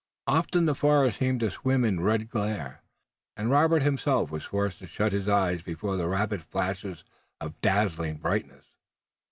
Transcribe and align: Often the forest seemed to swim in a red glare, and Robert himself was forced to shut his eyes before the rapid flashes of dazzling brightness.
Often 0.25 0.65
the 0.65 0.73
forest 0.73 1.19
seemed 1.19 1.41
to 1.41 1.51
swim 1.51 1.85
in 1.85 1.99
a 1.99 2.01
red 2.01 2.27
glare, 2.27 2.81
and 3.37 3.51
Robert 3.51 3.83
himself 3.83 4.31
was 4.31 4.43
forced 4.45 4.79
to 4.79 4.87
shut 4.87 5.11
his 5.11 5.29
eyes 5.29 5.61
before 5.61 5.95
the 5.95 6.07
rapid 6.07 6.41
flashes 6.41 7.03
of 7.39 7.61
dazzling 7.61 8.17
brightness. 8.17 8.65